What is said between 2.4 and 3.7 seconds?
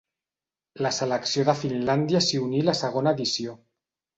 uní la segona edició.